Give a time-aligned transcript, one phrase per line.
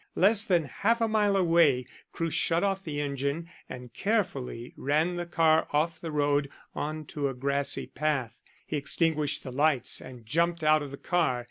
[0.15, 5.27] Less than half a mile away Crewe shut off the engine, and carefully ran the
[5.27, 8.41] car off the road on to a grassy path.
[8.65, 11.39] He extinguished the lights and jumped out of the car.